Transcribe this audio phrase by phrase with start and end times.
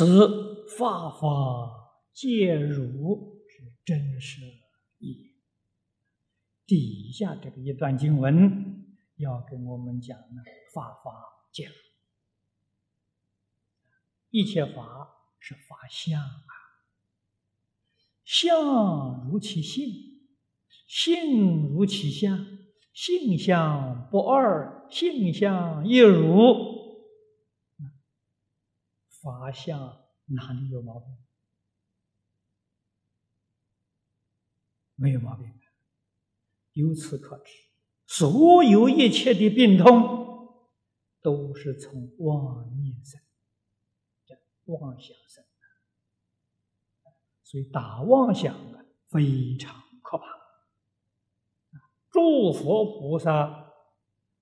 [0.00, 4.40] 此法法皆如是真实
[4.98, 5.34] 义。
[6.66, 8.82] 底下这个一段经文
[9.16, 10.42] 要跟我们讲呢，
[10.72, 11.12] 法法
[11.52, 11.74] 皆如，
[14.30, 16.52] 一切法是法相啊，
[18.24, 19.84] 相如其性，
[20.86, 22.46] 性如其相，
[22.94, 26.69] 性相不二，性相一如。
[29.20, 31.16] 法相哪里有毛病？
[34.94, 35.52] 没有毛病。
[36.74, 37.52] 由此可知，
[38.06, 40.64] 所有一切的病痛，
[41.20, 43.20] 都是从妄念生，
[44.66, 47.10] 妄想生的。
[47.42, 50.26] 所以打妄想啊，非常可怕。
[52.10, 53.72] 诸佛菩萨，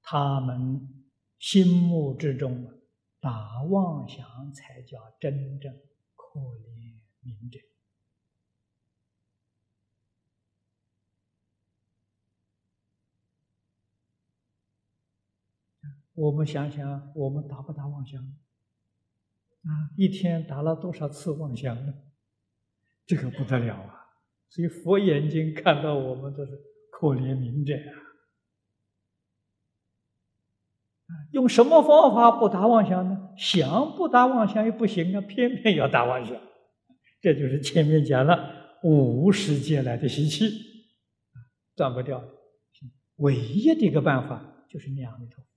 [0.03, 1.05] 他们
[1.39, 2.75] 心目之中啊。
[3.21, 5.75] 打妄想才叫真正
[6.15, 7.59] 可怜悯者。
[16.15, 18.21] 我们想想，我们打不打妄想？
[19.63, 21.95] 啊，一天打了多少次妄想呢？
[23.07, 23.95] 这个不得了啊！
[24.49, 26.53] 所以佛眼睛看到我们都是
[26.91, 28.08] 可怜悯者啊。
[31.33, 33.31] 用什么方法不打妄想呢？
[33.37, 36.37] 想不打妄想也不行啊，偏偏要打妄想。
[37.21, 40.51] 这就是前面讲了五世界来的习气，
[41.75, 42.23] 断不掉。
[43.17, 45.51] 唯一的一个办法就是念阿弥陀佛。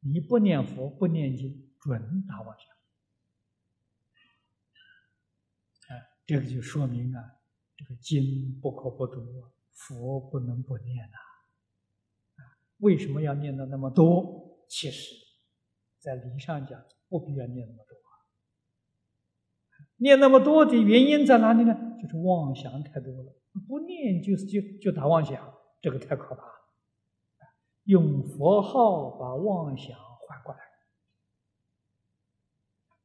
[0.00, 2.66] 你不念佛不念经，准打妄想。
[5.96, 7.22] 啊，这个就说明啊，
[7.76, 9.20] 这个经不可不读，
[9.72, 11.18] 佛不能不念呐。
[12.78, 14.64] 为什么要念的那么多？
[14.68, 15.14] 其实，
[15.98, 17.98] 在理上讲，不必要念那么多。
[19.96, 21.74] 念那么多的原因在哪里呢？
[22.00, 23.34] 就是妄想太多了。
[23.66, 26.52] 不念就是就就打妄想，这个太可怕了。
[27.84, 30.60] 用佛号把妄想换过来，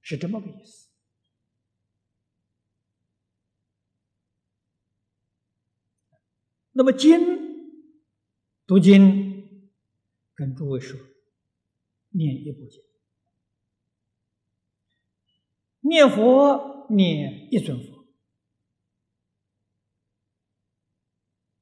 [0.01, 0.89] 是这么个意思。
[6.73, 7.81] 那么经
[8.67, 9.32] 读经。
[10.35, 10.99] 跟诸位说，
[12.09, 12.81] 念一部经，
[15.81, 18.05] 念佛念一尊佛。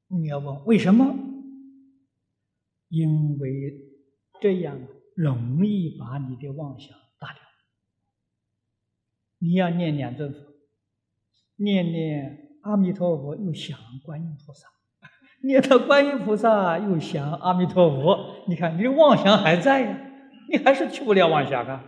[0.08, 1.16] 你要问为什么？
[2.90, 3.90] 因为
[4.42, 7.42] 这样容易把你的妄想打掉。
[9.38, 10.40] 你要念两尊佛，
[11.56, 14.68] 念念阿弥陀佛，又想观音菩萨。
[15.44, 19.98] 念到观音菩萨，又想阿弥陀佛，你看你的妄想还在呀，
[20.50, 21.84] 你还是去不了妄想啊！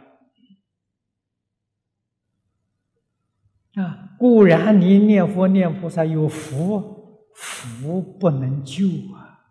[3.75, 9.41] 啊，固然你念佛念菩萨有福，福不能救啊。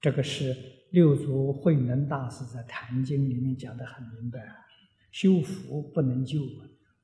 [0.00, 0.54] 这个是
[0.92, 4.40] 六祖慧能大师在《坛经》里面讲的很明白，
[5.10, 6.38] 修福不能救，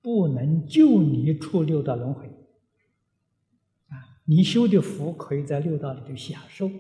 [0.01, 2.29] 不能救你出六道轮回。
[4.34, 6.70] 你修的福可以在六道里头享受，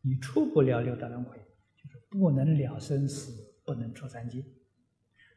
[0.00, 1.36] 你出不了六道轮回，
[1.76, 4.42] 就是不能了生死，不能出三界。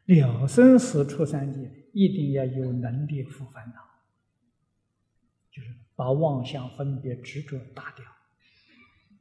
[0.06, 3.82] 了生死出三界，一定要有能力伏烦恼，
[5.52, 8.04] 就是把妄想、分别、执着打掉。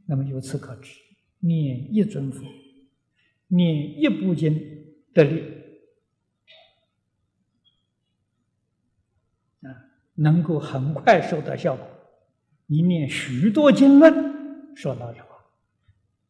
[0.07, 0.99] 那么由此可知，
[1.41, 2.43] 念一尊佛，
[3.49, 4.59] 念一部经
[5.13, 5.43] 得力，
[9.61, 9.69] 啊，
[10.15, 11.87] 能够很快收到效果。
[12.71, 15.29] 你念许多经论，说老实话，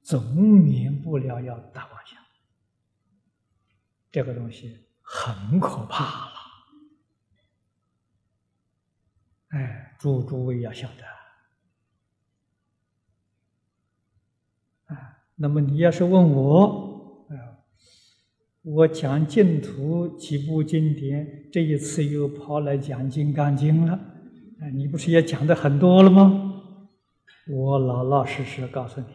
[0.03, 2.17] 总免不了要打妄想。
[4.13, 6.33] 这个东西很可怕了。
[9.49, 11.05] 哎，诸诸位要晓得。
[14.95, 17.27] 啊，那么你要是问我，
[18.63, 24.08] 我讲净土几部经典，这一次又跑来讲《金刚经》了。
[24.61, 26.63] 哎，你不是也讲的很多了吗？
[27.47, 29.07] 我老老实实的告诉你，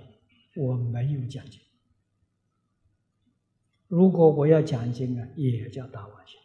[0.56, 1.60] 我没有讲经。
[3.88, 6.42] 如果我要讲经啊，也叫大妄想。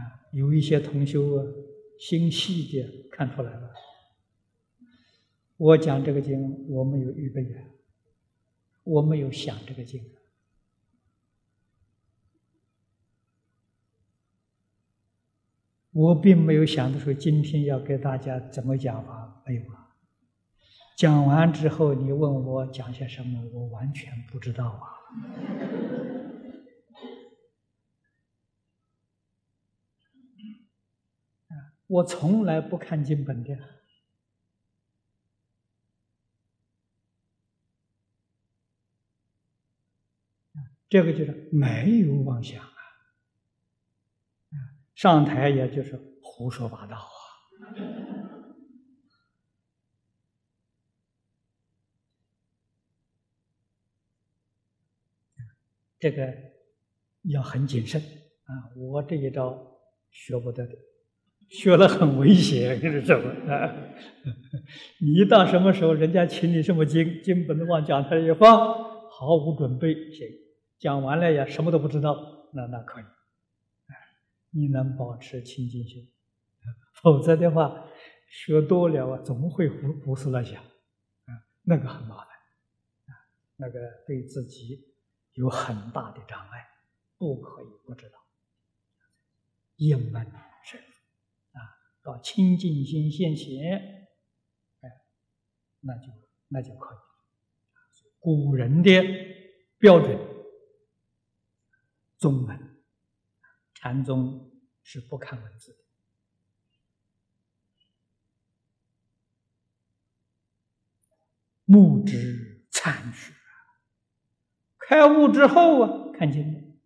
[0.00, 1.44] 啊，有一些同修啊，
[1.98, 3.70] 心细的看出来了。
[5.56, 7.54] 我讲这个经，我没有预备的，
[8.82, 10.04] 我没有想这个经。
[15.94, 19.94] 我并没有想着说今天要给大家怎么讲法，没有啊。
[20.96, 24.82] 讲完之后，你问我讲些什么，我完全不知道啊。
[31.86, 33.56] 我从来不看经本的，
[40.88, 42.73] 这个就是没有妄想。
[44.94, 47.04] 上台也就是胡说八道啊。
[55.98, 56.34] 这个
[57.22, 57.98] 要很谨慎
[58.44, 58.68] 啊！
[58.76, 59.78] 我这一招
[60.10, 60.74] 学不得的，
[61.48, 63.74] 学了很危险，是什么啊？
[65.00, 68.74] 你一到什么时候人家请你什么经，经本往讲台一放，
[69.08, 70.28] 毫无准备，行，
[70.78, 73.04] 讲完了也什么都不知道，那那可以，
[74.54, 76.10] 你能保持清净心，
[77.02, 77.88] 否则的话，
[78.28, 82.28] 学多了啊，总会胡胡思乱想，啊，那个很麻烦，
[83.06, 83.10] 啊，
[83.56, 84.90] 那个对自己。
[85.34, 86.64] 有很大的障碍，
[87.18, 88.24] 不可以不知道。
[89.74, 90.24] 一门
[90.64, 91.58] 深入啊，
[92.04, 94.06] 到清净心现前，
[94.80, 94.88] 哎，
[95.80, 96.12] 那就
[96.46, 96.98] 那就可以。
[98.20, 99.02] 古人的
[99.78, 100.16] 标准，
[102.16, 102.73] 宗门
[103.84, 104.50] 禅宗
[104.82, 105.78] 是不看文字的，
[111.66, 113.34] 目之参学。
[114.78, 116.80] 开悟之后啊，看经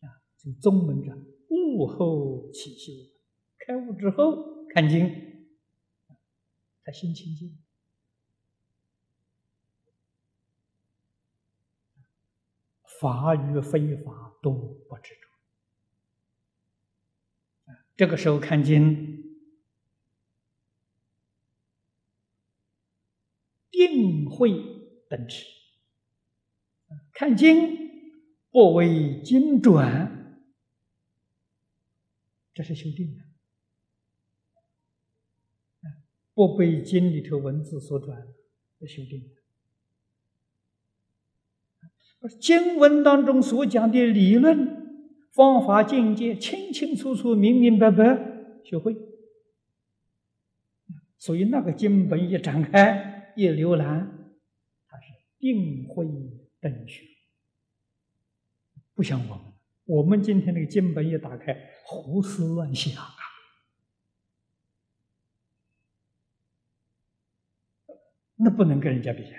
[0.00, 1.16] 啊，这宗门者
[1.48, 2.92] 悟后起修，
[3.58, 5.48] 开悟之后看经，
[6.84, 7.56] 他心清净，
[13.00, 15.26] 法与非法都不执着。
[17.96, 19.36] 这个时候看经，
[23.70, 24.50] 定慧
[25.08, 25.46] 等持。
[27.12, 27.90] 看经
[28.50, 30.42] 不为经转，
[32.52, 33.22] 这是修定的；
[36.34, 38.28] 不被经里头文字所转，
[38.80, 39.36] 是修定的。
[42.40, 44.85] 经文当中所讲的理论、
[45.36, 48.04] 方法、境界，清清楚楚、明明白白
[48.64, 48.96] 学会。
[51.18, 54.34] 所以那个经本一展开、一浏览，
[54.88, 56.06] 它是定慧。
[56.58, 57.04] 正确，
[58.94, 59.44] 不像我们。
[59.84, 63.14] 我们今天那个经本一打开，胡思乱想啊，
[68.34, 69.38] 那不能跟人家比啊。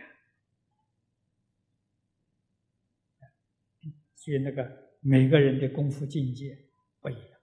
[4.16, 6.66] 所以那个每个人的功夫境界
[7.00, 7.40] 不一样，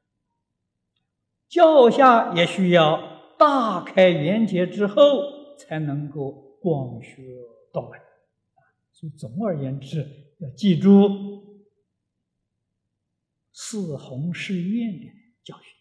[1.49, 7.23] 教下也需要大开眼界之后，才能够广学
[7.73, 7.99] 道门。
[8.93, 10.07] 所以，总而言之，
[10.41, 11.65] 要记住
[13.51, 15.07] 四弘誓愿的
[15.43, 15.75] 教训。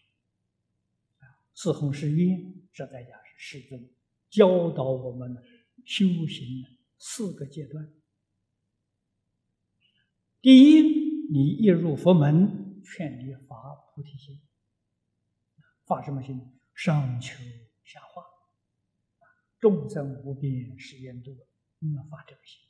[1.52, 3.90] 四弘誓愿实在讲是师尊
[4.30, 5.36] 教导我们
[5.84, 7.92] 修行的四个阶段。
[10.40, 11.03] 第一，
[11.34, 13.56] 你一入佛门，劝你发
[13.92, 14.40] 菩提心，
[15.84, 16.40] 发什么心？
[16.76, 17.42] 上求
[17.82, 18.22] 下化，
[19.58, 21.36] 众生无边誓愿度，
[21.80, 22.60] 你要发这个心。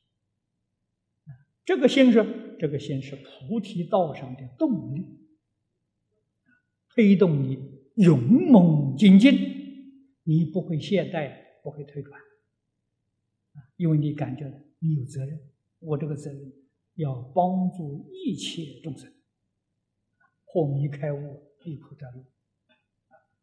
[1.66, 5.20] 这个心是，这个心是菩提道上的动力，
[6.88, 9.34] 推动你勇猛精进，
[10.22, 12.18] 你不会懈怠，不会退转，
[13.76, 15.38] 因为你感觉你有责任，
[15.80, 16.52] 我这个责任
[16.94, 19.12] 要帮助一切众生
[20.46, 22.24] 破迷开悟，离苦得乐，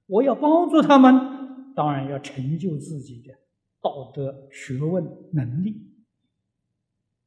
[0.07, 3.33] 我要帮助他们，当然要成就自己的
[3.81, 5.87] 道德、学问、能力。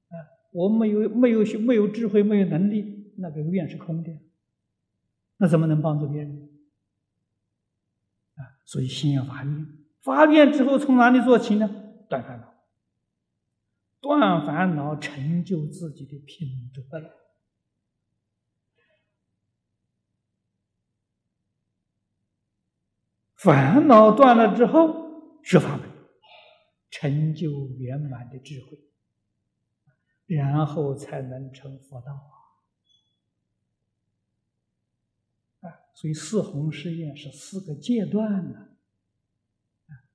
[0.08, 0.16] 啊
[0.52, 4.16] 我没有没有没有智慧，没有能力，那个愿是空的，
[5.36, 6.48] 那怎么能帮助别人？
[8.36, 9.66] 啊，所以心要发愿，
[10.00, 11.68] 发愿之后从哪里做起呢？
[12.08, 12.53] 断烦恼，
[14.04, 17.11] 断烦恼成就自己的品德了。
[23.34, 25.88] 烦恼断了之后，学法门，
[26.90, 28.78] 成就圆满的智慧。
[30.26, 32.12] 然后才能成佛道
[35.61, 35.68] 啊！
[35.68, 38.68] 啊，所以四弘誓愿是四个阶段呢，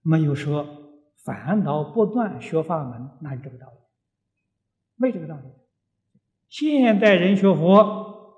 [0.04, 3.79] 没有说烦恼不断学法门，那就这个道理？
[5.00, 5.50] 没这个道理。
[6.50, 8.36] 现代人学佛，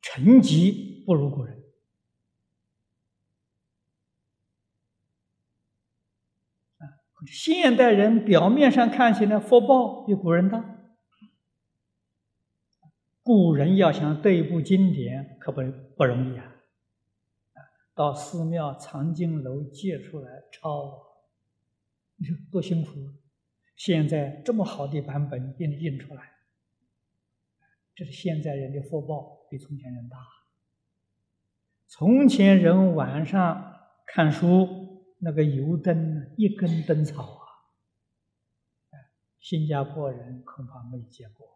[0.00, 1.62] 成绩不如古人。
[7.26, 10.62] 现代人表面上看起来福报比古人大，
[13.22, 15.62] 古人要想对一部经典可不
[15.96, 16.52] 不容易啊！
[17.94, 21.02] 到寺庙藏经楼借出来抄，
[22.16, 22.90] 你说多辛苦！
[23.76, 26.32] 现在这么好的版本印印出来，
[27.94, 30.16] 这是现在人的福报比从前人大。
[31.86, 37.44] 从前人晚上看书，那个油灯一根灯草啊，
[39.38, 41.46] 新加坡人恐怕没见过，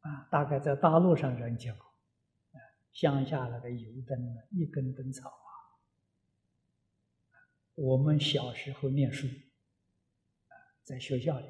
[0.00, 1.86] 啊，大概在大陆上人见过，
[2.92, 5.50] 乡下那个油灯一根灯草啊，
[7.74, 9.26] 我们小时候念书。
[10.84, 11.46] 在学校里，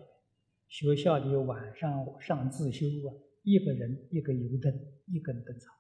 [0.68, 4.72] 学校里晚上上自修啊，一个人一个油灯，
[5.06, 5.72] 一根灯草，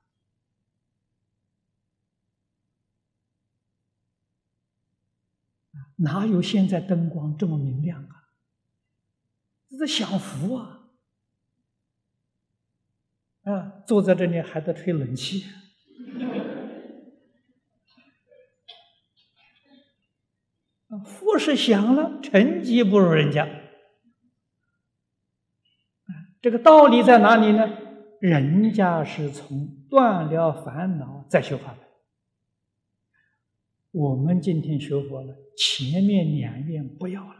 [5.96, 8.30] 哪有现在灯光这么明亮啊？
[9.68, 10.90] 这是享福啊！
[13.44, 15.46] 啊，坐在这里还得吹冷气，
[20.92, 23.48] 啊，福是享了，成绩不如人家。
[26.42, 27.78] 这个道理在哪里呢？
[28.20, 31.78] 人家是从断了烦恼再修法门，
[33.90, 37.38] 我们今天学佛了，前面两遍不要了。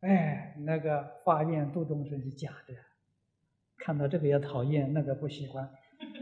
[0.00, 2.74] 哎，那个发愿度众生是假的，
[3.76, 5.68] 看到这个也讨厌，那个不喜欢，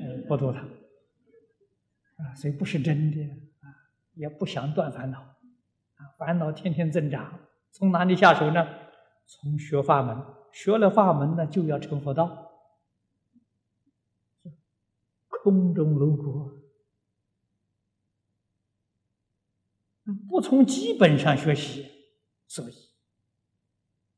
[0.01, 3.19] 呃，不度他，啊，所以不是真的，
[4.17, 7.39] 也不想断烦恼，啊，烦恼天天增长，
[7.71, 8.67] 从哪里下手呢？
[9.27, 10.35] 从学法门。
[10.53, 12.51] 学了法门呢，就要成佛道，
[15.29, 16.63] 空中楼阁。
[20.29, 21.91] 不从基本上学习，
[22.47, 22.75] 所以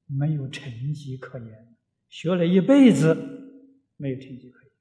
[0.07, 1.77] 没有成绩可言。
[2.09, 3.17] 学了一辈子，
[3.97, 4.73] 没有成绩可言，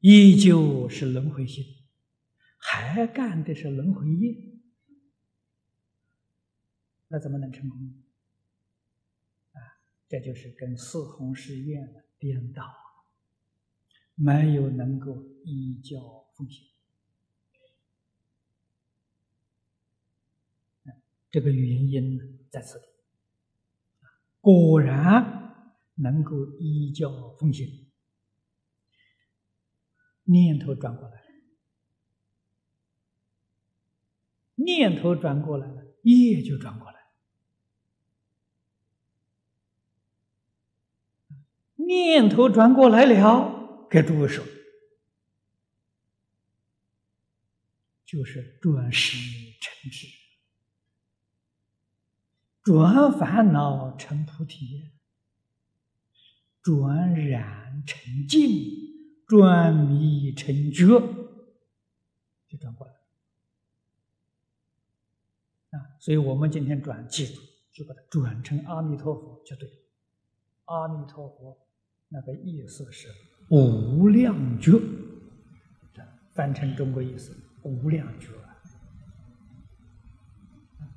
[0.00, 1.64] 依旧是轮回心，
[2.78, 4.36] 还干的是轮回业，
[7.08, 7.94] 那怎么能成功？
[10.08, 12.64] 这就是跟四弘誓愿的颠倒，
[14.14, 16.66] 没有能够依教奉行。
[21.30, 22.86] 这个原因呢，在此地。
[24.40, 27.90] 果然能够依教奉行，
[30.24, 31.26] 念头转过来了，
[34.68, 36.98] 念头转过来了，业就转过来。
[41.76, 44.44] 念头转过来了，给诸位说，
[48.04, 49.16] 就是转识
[49.58, 50.06] 成智，
[52.62, 54.90] 转烦恼成菩提，
[56.60, 58.50] 转染成净，
[59.26, 61.00] 转迷成觉，
[62.46, 62.97] 就转过来
[65.98, 67.40] 所以我们今天转记住，
[67.72, 69.74] 就把它转成阿弥陀佛就对了，
[70.66, 71.56] 阿弥陀佛。
[72.10, 73.08] 那个意思是
[73.50, 74.80] 无量觉，
[76.32, 78.28] 翻成中国意思无量觉。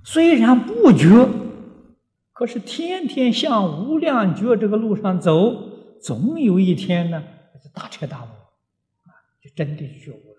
[0.05, 1.29] 虽然不觉，
[2.31, 7.21] 可是天天向无量觉这个路上走，总有一天呢，
[7.61, 10.30] 就大彻大悟，啊，就真的觉悟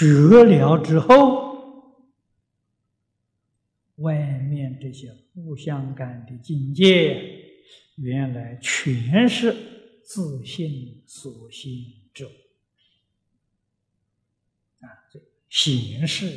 [0.00, 0.44] 绝。
[0.44, 1.48] 了之后。
[3.96, 7.20] 外面这些不相干的境界，
[7.96, 9.54] 原来全是
[10.02, 11.70] 自信所现
[12.14, 12.30] 之物
[14.80, 14.88] 啊！
[15.12, 16.34] 这显示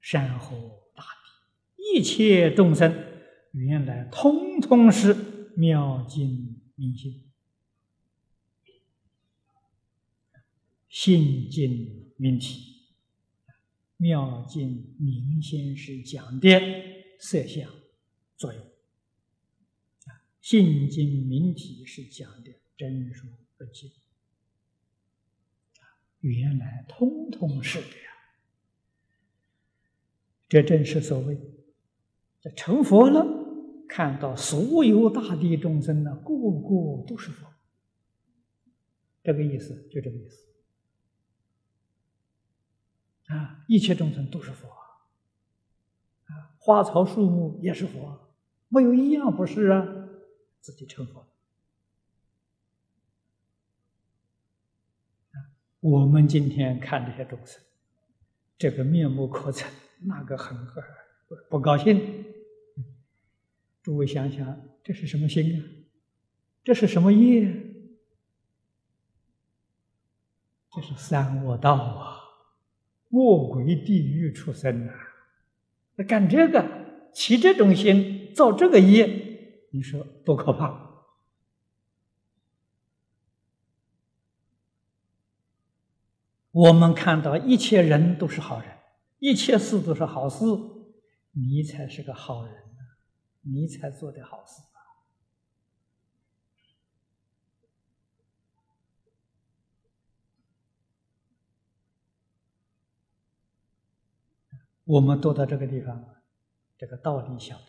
[0.00, 0.56] 山河
[0.94, 2.96] 大地，一切众生
[3.52, 5.14] 原来通通是
[5.54, 7.30] 妙境明心，
[10.88, 12.75] 心境明体。
[13.96, 16.48] 妙境明显是讲的
[17.18, 17.70] 色相
[18.36, 18.62] 作用，
[20.04, 23.90] 啊，性经明体是讲的真如本性，
[26.20, 28.12] 原来通通是的呀。
[30.48, 31.40] 这正是所谓
[32.40, 33.26] 这成佛了，
[33.88, 37.48] 看到所有大地众生呢，个个都是佛，
[39.24, 40.46] 这个意思就这个意思。
[43.26, 44.68] 啊，一切众生都是佛，
[46.26, 48.32] 啊，花草树木也是佛，
[48.68, 49.86] 没有一样不是啊，
[50.60, 51.26] 自己成佛。
[55.80, 57.62] 我们今天看这些众生，
[58.58, 59.66] 这个面目可憎，
[60.00, 60.82] 那个很很
[61.48, 62.24] 不高兴。
[63.82, 65.62] 诸位想想，这是什么心啊？
[66.64, 67.44] 这是什么业？
[70.72, 72.15] 这是三恶道啊，
[73.10, 74.94] 恶鬼地狱出生啊！
[75.94, 80.84] 那干这个，起这种心，造这个业，你说多可怕？
[86.50, 88.68] 我们看到一切人都是好人，
[89.18, 90.44] 一切事都是好事，
[91.32, 92.78] 你才是个好人呢，
[93.42, 94.80] 你才做的好事啊！
[104.86, 106.16] 我们都到这个地方，
[106.78, 107.64] 这个道理晓得。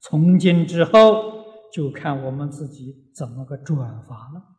[0.00, 4.52] 从今之后，就看我们自己怎么个转法了。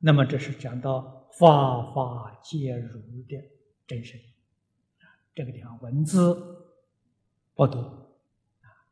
[0.00, 3.36] 那么这是讲到法法皆如的
[3.86, 4.16] 真实，
[5.34, 6.66] 这个地方文字
[7.54, 8.16] 不多，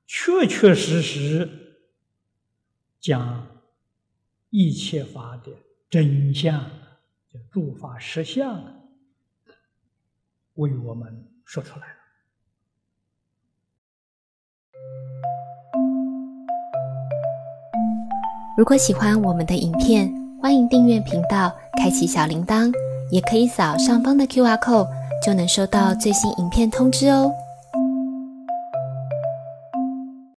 [0.06, 1.78] 确确实实
[2.99, 3.55] 讲
[4.58, 5.52] 一切法的
[5.90, 6.58] 真相，
[7.30, 8.64] 就诸法实相，
[10.54, 11.92] 为我们说出来了。
[18.56, 20.10] 如果喜欢我们的影片。
[20.40, 22.72] 欢迎订阅频道，开启小铃铛，
[23.10, 24.88] 也可以扫上方的 Q R code，
[25.25, 27.32] 就能收到最新影片通知哦。